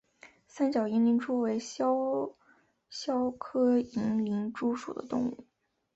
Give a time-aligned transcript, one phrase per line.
[0.47, 2.31] 三角银鳞蛛为肖
[2.89, 5.45] 鞘科银鳞蛛属的动物。